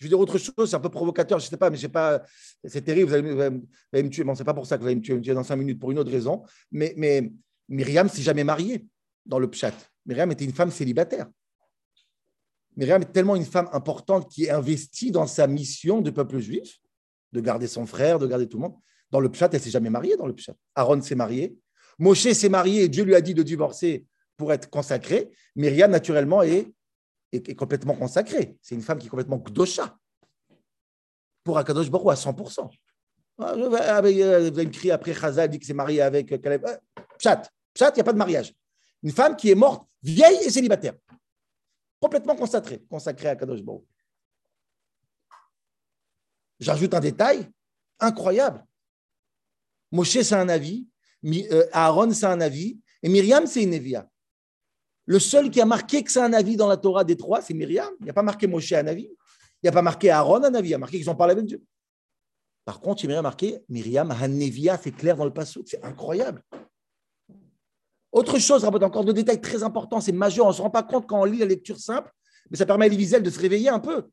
[0.00, 1.90] Je vais dire autre chose, c'est un peu provocateur, je ne sais pas, mais c'est
[1.90, 2.22] pas,
[2.64, 4.24] c'est terrible, vous allez, me tuer.
[4.24, 5.98] Bon, c'est pas pour ça que vous allez me tuer, dans cinq minutes pour une
[5.98, 6.42] autre raison.
[6.72, 7.30] Mais, mais
[7.68, 8.86] Myriam s'est jamais mariée
[9.26, 9.74] dans le pchat.
[10.06, 11.26] Myriam était une femme célibataire.
[12.76, 16.78] Myriam est tellement une femme importante qui est investie dans sa mission de peuple juif,
[17.32, 18.76] de garder son frère, de garder tout le monde.
[19.10, 20.54] Dans le pchat, elle s'est jamais mariée dans le pchat.
[20.74, 21.58] Aaron s'est marié.
[21.98, 24.06] Moshe s'est marié Dieu lui a dit de divorcer
[24.40, 25.30] pour être consacrée.
[25.54, 26.72] Myriam, naturellement, est,
[27.58, 28.56] complètement consacrée.
[28.62, 29.94] C'est une femme qui est complètement kdosha.
[31.44, 32.70] Pour Akadosh Baruch à 100%.
[33.38, 36.64] Ah, vous avez écrit après Chazal, dit que c'est marié avec Caleb.
[36.64, 36.76] Euh,
[37.18, 37.42] pchat,
[37.74, 38.54] pchat, il n'y a pas de mariage.
[39.02, 40.94] Une femme qui est morte, vieille et célibataire
[42.00, 43.84] complètement consacré, consacré à Kadosh Baruch.
[46.58, 47.46] J'ajoute un détail
[47.98, 48.64] incroyable.
[49.92, 50.88] Moshe, c'est un avis,
[51.26, 54.08] euh, Aaron, c'est un avis, et Myriam, c'est une Evia.
[55.10, 57.52] Le seul qui a marqué que c'est un avis dans la Torah des trois, c'est
[57.52, 57.90] Myriam.
[57.98, 59.06] Il n'y a pas marqué Moshe un avis.
[59.10, 60.68] Il n'y a pas marqué Aaron un avis.
[60.68, 61.60] Il a marqué qu'ils ont parlé avec Dieu.
[62.64, 65.64] Par contre, il y a marqué Myriam Hanevia, c'est clair dans le passage.
[65.66, 66.44] C'est incroyable.
[68.12, 71.08] Autre chose, encore deux détails très importants, c'est majeur, on ne se rend pas compte
[71.08, 72.12] quand on lit la lecture simple,
[72.48, 74.02] mais ça permet à Elie de se réveiller un peu.
[74.02, 74.10] Vous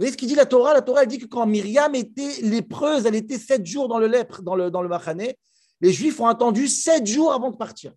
[0.00, 0.74] voyez ce qu'il dit la Torah?
[0.74, 4.08] La Torah elle dit que quand Myriam était lépreuse, elle était sept jours dans le
[4.08, 7.94] lèpre, dans le, dans les Juifs ont attendu sept jours avant de partir.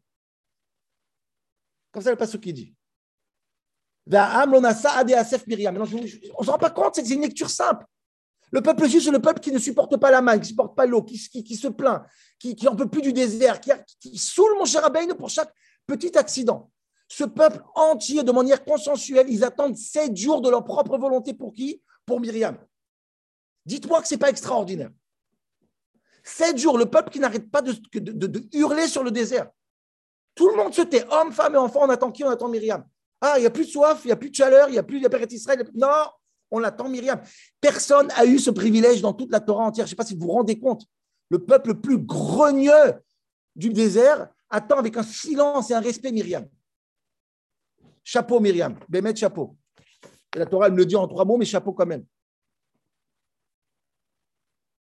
[1.93, 2.75] Comme ça, le passe qui dit.
[4.11, 7.85] on ne se rend pas compte, c'est une lecture simple.
[8.51, 10.75] Le peuple juif, c'est le peuple qui ne supporte pas la main, qui ne supporte
[10.75, 12.03] pas l'eau, qui, se plaint,
[12.39, 15.53] qui n'en peut plus du désert, qui, saoule mon cher Abbaïne pour chaque
[15.87, 16.69] petit accident.
[17.07, 21.53] Ce peuple entier, de manière consensuelle, ils attendent sept jours de leur propre volonté pour
[21.53, 21.81] qui?
[22.05, 22.57] Pour Myriam.
[23.65, 24.91] Dites-moi que ce n'est pas extraordinaire.
[26.23, 27.73] Sept jours, le peuple qui n'arrête pas de,
[28.53, 29.49] hurler sur le désert.
[30.35, 32.23] Tout le monde se tait, hommes, femmes et enfants, on attend qui?
[32.23, 32.83] On attend Myriam.
[33.21, 34.77] Ah, il n'y a plus de soif, il n'y a plus de chaleur, il n'y
[34.77, 35.65] a plus d'Israël.
[35.73, 36.07] Non,
[36.51, 37.21] on attend Myriam.
[37.61, 39.85] Personne n'a eu ce privilège dans toute la Torah entière.
[39.85, 40.85] Je ne sais pas si vous vous rendez compte.
[41.29, 43.01] Le peuple le plus grogneux
[43.55, 46.47] du désert attend avec un silence et un respect Myriam.
[48.03, 49.55] chapeau Myriam, Bémet, chapeau.
[50.35, 52.05] la Torah, elle me le dit en trois mots, mais chapeau quand même.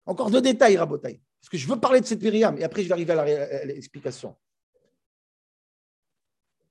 [0.07, 1.21] Encore deux détails, Rabotaï.
[1.41, 4.37] Parce que je veux parler de cette Myriam, et après je vais arriver à l'explication.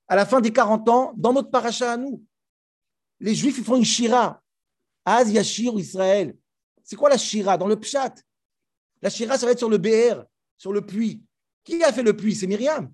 [0.07, 2.23] À la fin des 40 ans, dans notre paracha à nous,
[3.19, 4.41] les Juifs font une shira.
[5.05, 6.35] Az Yashir Israël.
[6.83, 7.57] C'est quoi la shira?
[7.57, 8.15] Dans le pshat.
[9.01, 10.23] La shira, ça va être sur le BR,
[10.57, 11.23] sur le puits.
[11.63, 12.35] Qui a fait le puits?
[12.35, 12.93] C'est Myriam.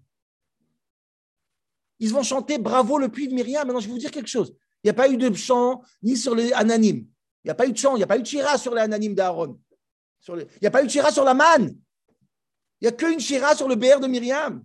[2.00, 3.68] Ils vont chanter bravo le puits de Myriam.
[3.68, 4.56] Maintenant, je vais vous dire quelque chose.
[4.84, 7.08] Il n'y a pas eu de chant ni sur les ananimes.
[7.44, 8.74] Il n'y a pas eu de chant, il n'y a pas eu de shira sur
[8.74, 9.60] les ananimes d'Aaron.
[10.28, 11.78] Il n'y a pas eu de shira sur la manne.
[12.82, 14.64] Il n'y a qu'une shira sur le BR de Myriam.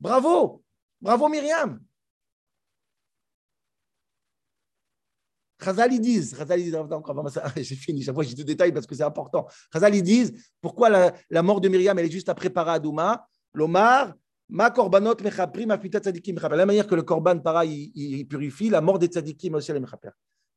[0.00, 0.62] Bravo.
[1.00, 1.80] Bravo Myriam.
[5.60, 6.36] Chazal, ils disent,
[7.56, 9.46] j'ai fini, chaque fois j'ai tout détail parce que c'est important.
[9.72, 13.26] Chazal, ils disent, pourquoi la, mort de Myriam, elle est juste après Paradouma?
[13.54, 14.14] L'Omar,
[14.48, 16.56] ma korbanot mechapri, ma fita tzadikim mechaper.
[16.56, 20.10] La manière que le korban para, il, purifie, la mort des tzadikim aussi, elle mechaper.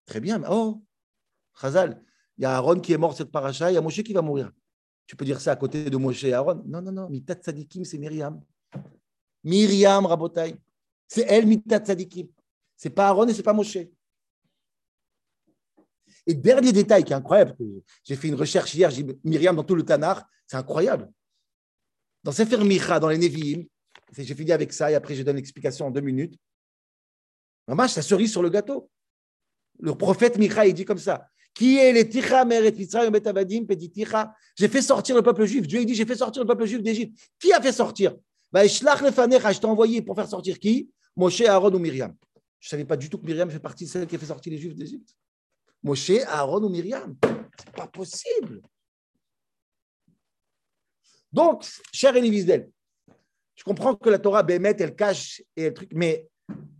[0.06, 0.84] Très bien, mais oh,
[1.60, 2.04] Chazal,
[2.38, 4.22] il y a Aaron qui est mort cette paracha, il y a Moshe qui va
[4.22, 4.52] mourir.
[5.08, 6.62] Tu peux dire ça à côté de Moshe et Aaron?
[6.66, 8.40] Non, non, non, mitat tzadikim, c'est Myriam.
[9.44, 10.56] Myriam, Rabotai.
[11.08, 12.28] C'est elle, mitat tzadikim.
[12.76, 13.78] C'est pas Aaron et c'est pas Moshe.
[16.28, 17.56] Et dernier détail qui est incroyable,
[18.04, 21.12] j'ai fait une recherche hier, j'ai Myriam dans tout le Tanar, c'est incroyable.
[22.24, 23.66] Dans Sefer Micha, dans les Nevi'im,
[24.16, 26.38] j'ai fini avec ça et après je donne l'explication en deux minutes.
[27.68, 28.90] Maman, ça cerise sur le gâteau.
[29.80, 34.68] Le prophète Micha, il dit comme ça Qui est les Ticha Meret Betavadim Ticha J'ai
[34.68, 35.68] fait sortir le peuple juif.
[35.68, 37.18] Dieu il dit J'ai fait sortir le peuple juif d'Égypte.
[37.40, 38.16] Qui a fait sortir?
[38.54, 40.90] Je t'ai envoyé pour faire sortir qui?
[41.16, 42.16] Moshe, Aaron ou Myriam.
[42.60, 44.26] Je ne savais pas du tout que Myriam fait partie de celle qui a fait
[44.26, 45.16] sortir les juifs d'Égypte.
[45.84, 47.16] Moshe, Aaron ou Myriam?
[47.58, 48.62] C'est pas possible.
[51.32, 52.46] Donc, cher Elie
[53.62, 56.28] je comprends que la Torah, Bémet, elle cache et le truc, mais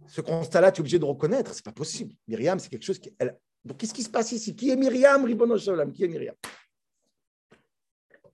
[0.08, 2.16] ce constat-là, tu es obligé de reconnaître, c'est pas possible.
[2.28, 3.14] Myriam, c'est quelque chose qui.
[3.20, 3.38] Elle...
[3.64, 4.56] Donc, qu'est-ce qui se passe ici?
[4.56, 5.24] Qui est Myriam,
[5.94, 6.36] Qui est Myriam?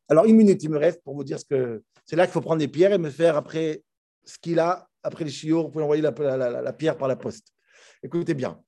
[0.08, 1.84] Alors, une minute, il me reste pour vous dire ce que.
[2.08, 3.84] C'est là qu'il faut prendre les pierres et me faire après
[4.24, 7.54] ce qu'il a, après les chiots, vous pouvez envoyer la, pierre par la poste.
[8.02, 8.60] Écoutez bien.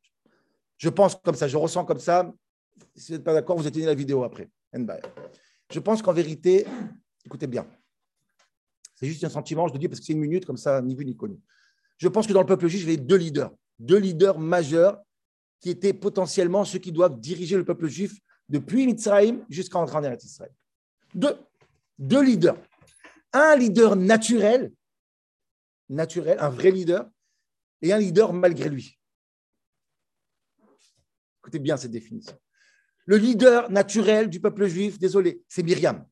[0.78, 2.32] Je pense comme ça, je ressens comme ça.
[2.96, 4.50] Si vous n'êtes pas d'accord, vous éteignez la vidéo après.
[5.72, 6.66] Je pense qu'en vérité,
[7.26, 7.66] écoutez bien,
[8.96, 10.94] c'est juste un sentiment, je le dis parce que c'est une minute, comme ça, ni
[10.94, 11.38] vu ni connu.
[11.98, 15.02] Je pense que dans le peuple juif, il y avait deux leaders, deux leaders majeurs
[15.62, 18.18] qui étaient potentiellement ceux qui doivent diriger le peuple juif
[18.50, 20.52] depuis Mitzrayim jusqu'à entrer en Israël.
[21.14, 21.36] Deux,
[21.98, 22.58] deux leaders.
[23.34, 24.72] Un leader naturel,
[25.88, 27.10] naturel, un vrai leader,
[27.82, 29.00] et un leader malgré lui.
[31.42, 32.38] Écoutez bien cette définition.
[33.06, 36.06] Le leader naturel du peuple juif, désolé, c'est Myriam.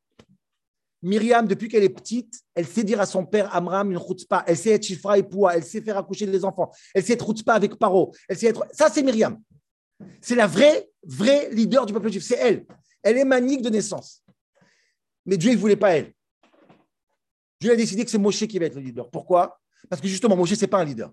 [1.03, 4.43] Myriam, depuis qu'elle est petite, elle sait dire à son père Amram une chutzpah.
[4.47, 5.55] Elle sait être chifra et poua.
[5.55, 6.71] Elle sait faire accoucher des enfants.
[6.93, 8.13] Elle sait être chutzpah avec Paro.
[8.27, 8.65] Elle sait être...
[8.71, 9.39] Ça, c'est Myriam.
[10.21, 12.23] C'est la vraie, vraie leader du peuple juif.
[12.23, 12.65] C'est elle.
[13.03, 14.23] Elle est manique de naissance.
[15.25, 16.13] Mais Dieu ne voulait pas elle.
[17.59, 19.09] Dieu a décidé que c'est Moshe qui va être le leader.
[19.09, 19.59] Pourquoi?
[19.89, 21.11] Parce que justement, Moshe, ce n'est pas un leader.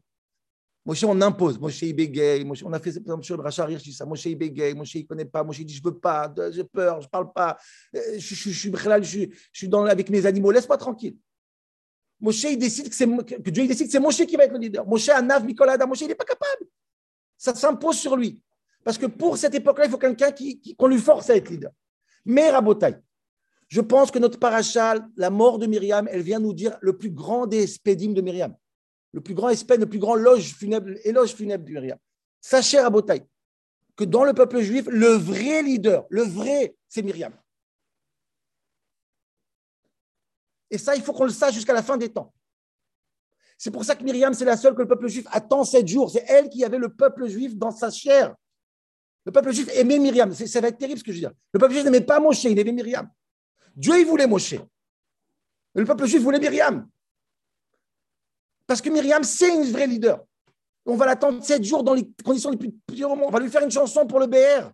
[0.85, 1.59] Moshe, on impose.
[1.59, 2.47] Moshe, il bégaye.
[2.65, 4.05] on a fait, par exemple, sur le dis ça.
[4.05, 4.75] Moshe, il bégaye.
[4.75, 5.43] Moshe, il ne connaît pas.
[5.43, 6.33] Moshe, il dit, je ne veux pas.
[6.51, 7.01] J'ai peur.
[7.01, 7.57] Je ne parle pas.
[7.95, 10.51] Euh, je, je, je, je, suis dans, avec mes animaux.
[10.51, 11.17] Laisse-moi tranquille.
[12.21, 14.53] Moshe, il décide que, c'est, que Dieu il décide que c'est Moshe qui va être
[14.53, 14.87] le leader.
[14.87, 15.87] Moshe, Anav, Mikolada.
[15.87, 16.67] Moshe, il n'est pas capable.
[17.39, 18.43] Ça s'impose sur lui.
[18.85, 21.73] Parce que pour cette époque-là, il faut quelqu'un qui, qu'on lui force à être leader.
[22.27, 22.97] Mais Rabotai,
[23.69, 27.11] je pense que notre parachal, la mort de Myriam, elle vient nous dire le plus
[27.11, 28.55] grand des spédimes de Myriam
[29.15, 31.97] le plus grand espèce, le plus grand funèbre, éloge funèbre du Myriam.
[32.41, 33.25] Sachez à Botaï
[33.97, 37.33] que dans le peuple juif, le vrai leader, le vrai, c'est Myriam.
[40.69, 42.35] Et ça, il faut qu'on le sache jusqu'à la fin des temps.
[43.57, 46.11] C'est pour ça que Myriam, c'est la seule que le peuple juif attend sept jours.
[46.11, 48.35] C'est elle qui avait le peuple juif dans sa chair.
[49.25, 50.35] Le peuple juif aimait Myriam.
[50.35, 51.33] Ça va être terrible ce que je veux dire.
[51.53, 53.09] Le peuple juif n'aimait pas Moshe, il aimait Myriam.
[53.77, 54.55] Dieu, il voulait Moshe.
[55.75, 56.89] le peuple juif voulait Myriam.
[58.67, 60.25] Parce que Myriam, c'est une vraie leader.
[60.87, 63.11] On va l'attendre sept jours dans les conditions les plus pires.
[63.11, 64.71] On va lui faire une chanson pour le BR.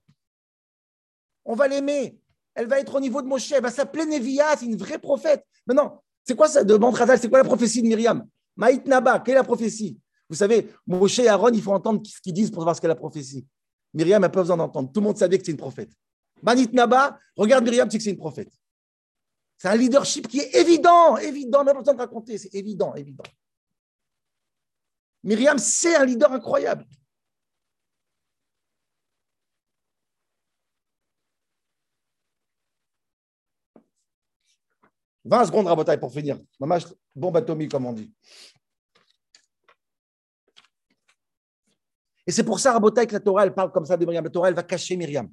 [1.45, 2.19] On va l'aimer.
[2.55, 3.53] Elle va être au niveau de Moshe.
[3.53, 4.57] Elle va s'appeler Nevia.
[4.57, 5.45] C'est une vraie prophète.
[5.67, 8.27] Maintenant, c'est quoi ça demande Razal C'est quoi la prophétie de Myriam?
[8.57, 9.99] Maït Naba, quelle est la prophétie?
[10.29, 12.89] Vous savez, Moshe et Aaron, il faut entendre ce qu'ils disent pour savoir ce qu'est
[12.89, 13.47] la prophétie.
[13.95, 14.91] Myriam n'a pas besoin d'entendre.
[14.93, 15.91] Tout le monde savait que c'est une prophète.
[16.43, 18.53] Manit Naba, regarde Myriam, tu sais que c'est une prophète.
[19.61, 23.25] C'est un leadership qui est évident, évident, même pas besoin de raconter, c'est évident, évident.
[25.23, 26.87] Myriam, c'est un leader incroyable.
[35.27, 36.41] «20 secondes, Rabotaille, pour finir.
[36.59, 38.11] Mamage, bombe atomique, comme on dit.
[42.27, 44.25] Et c'est pour ça, Rabotai, que la Torah, elle parle comme ça de Myriam.
[44.25, 45.31] La Torah, elle va cacher Myriam.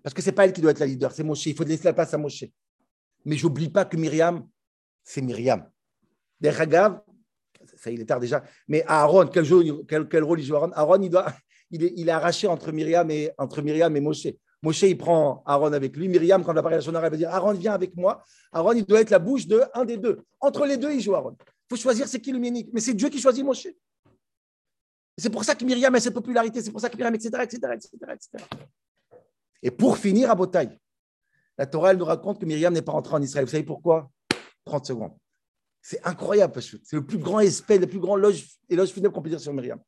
[0.00, 1.46] Parce que ce n'est pas elle qui doit être la leader, c'est Moshe.
[1.46, 2.44] Il faut laisser la place à Moshe.
[3.24, 4.46] Mais j'oublie pas que Myriam,
[5.02, 5.68] c'est Myriam.
[6.40, 7.00] Deragav,
[7.76, 9.44] ça il est tard déjà, mais Aaron, quel,
[10.22, 10.72] rôle il joue Aaron?
[10.72, 11.26] Aaron, il, doit,
[11.70, 14.28] il, est, il est arraché entre Myriam et, entre Myriam et Moshe.
[14.62, 16.08] Moshe, il prend Aaron avec lui.
[16.08, 18.22] Myriam, quand elle parler à son elle va dire Aaron, viens avec moi.
[18.52, 20.20] Aaron, il doit être la bouche de un des deux.
[20.40, 21.36] Entre les deux, il joue Aaron.
[21.40, 22.70] Il faut choisir c'est qui le ménique.
[22.72, 23.68] Mais c'est Dieu qui choisit Moshe.
[25.16, 27.56] C'est pour ça que Myriam a cette popularité, c'est pour ça que Myriam, etc., etc.,
[27.74, 28.44] etc., etc.
[29.62, 30.76] Et pour finir à Botaï,
[31.58, 33.44] la Torah, elle nous raconte que Myriam n'est pas rentrée en Israël.
[33.44, 34.10] Vous savez pourquoi?
[34.64, 35.12] 30 secondes.
[35.82, 39.40] C'est incroyable, c'est le plus grand espèce, le plus grand éloge, funèbre qu'on peut dire
[39.40, 39.78] sur Myriam.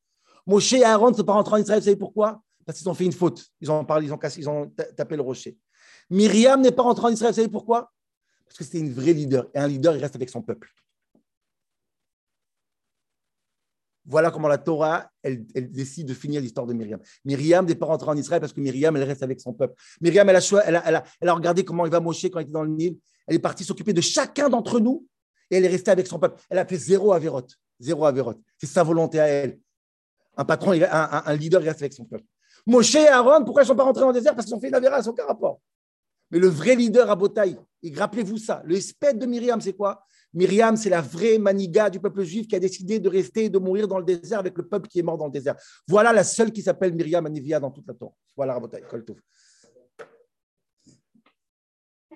[0.47, 2.43] Moshe et Aaron ne sont pas rentrés en Israël, vous savez pourquoi?
[2.67, 3.47] Parce qu'ils ont fait une faute.
[3.61, 5.57] Ils ont parlé, ils ont cassé, ils ont tapé le rocher.
[6.11, 7.91] Myriam n'est pas rentrée en Israël, vous savez pourquoi?
[8.45, 9.49] Parce que c'était une vraie leader.
[9.55, 10.71] Et un leader, il reste avec son peuple.
[14.09, 17.01] Voilà comment la Torah, elle, décide de finir l'histoire de Myriam.
[17.25, 19.75] Myriam n'est pas rentrée en Israël parce que Myriam, elle reste avec son peuple.
[20.01, 22.71] Myriam, elle a, elle a, regardé comment il va Moshe quand il était dans le
[22.71, 22.97] Nil.
[23.27, 25.07] Elle est partie s'occuper de chacun d'entre nous
[25.51, 26.41] et elle est restée avec son peuple.
[26.49, 27.57] Elle a fait zéro avérote.
[27.81, 28.39] Zéro avérote.
[28.59, 29.59] C'est sa volonté à elle.
[30.37, 32.25] Un patron, un, leader, il reste avec son peuple.
[32.67, 34.35] Moshe et Aaron, pourquoi ils ne sont pas rentrés dans le désert?
[34.35, 35.61] Parce qu'ils ont fait une avéra, sans aucun rapport.
[36.31, 40.05] Mais le vrai leader à Botaï, et rappelez-vous ça, le sped de Myriam, c'est quoi?
[40.35, 43.59] Myriam, c'est la vraie maniga du peuple juif qui a décidé de rester et de
[43.59, 45.57] mourir dans le désert avec le peuple qui est mort dans le désert.
[45.89, 48.13] Voilà la seule qui s'appelle Myriam Anivia dans toute la Torah.
[48.37, 49.19] Voilà, Rabotai, Koltouf.